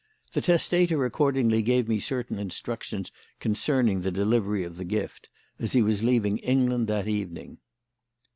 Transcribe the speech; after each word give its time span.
The 0.33 0.41
testator 0.41 1.05
accordingly 1.05 1.61
gave 1.61 1.87
me 1.87 1.99
certain 1.99 2.39
instructions 2.39 3.11
concerning 3.39 4.01
the 4.01 4.09
delivery 4.09 4.63
of 4.63 4.77
the 4.77 4.83
gift, 4.83 5.29
as 5.59 5.73
he 5.73 5.83
was 5.83 6.01
leaving 6.03 6.39
England 6.39 6.87
that 6.87 7.07
evening." 7.07 7.59